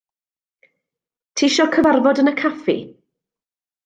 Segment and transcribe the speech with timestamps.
[1.41, 2.77] Tisio cyfarfod yn y caffi?